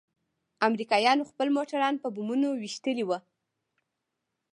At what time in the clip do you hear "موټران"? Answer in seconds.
1.57-1.93